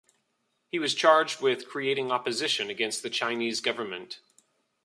[0.71, 4.17] He was charged with creating opposition against the Chinese government.